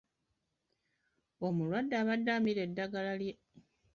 Omulwadde 1.45 1.95
abadde 2.01 2.31
amira 2.37 2.63
ddagala 2.69 3.13
lye. 3.21 3.33